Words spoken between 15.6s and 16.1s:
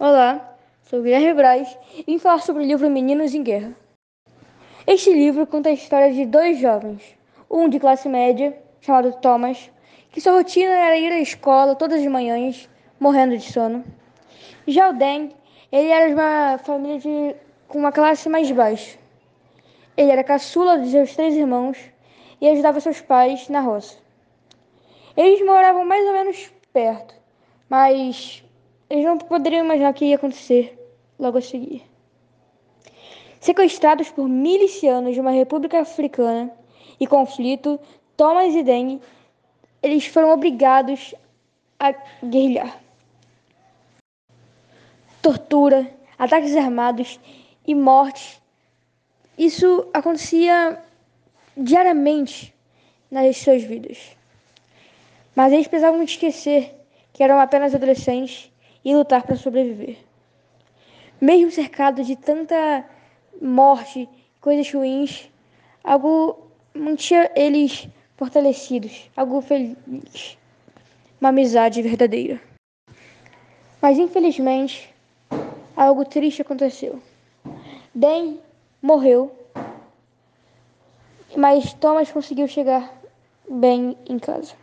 ele era